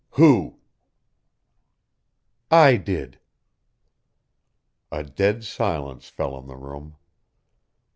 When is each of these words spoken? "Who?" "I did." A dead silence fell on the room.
"Who?" 0.13 0.57
"I 2.49 2.77
did." 2.77 3.19
A 4.91 5.03
dead 5.03 5.43
silence 5.43 6.09
fell 6.09 6.33
on 6.33 6.47
the 6.47 6.55
room. 6.57 6.95